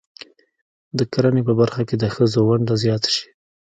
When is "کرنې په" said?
1.13-1.53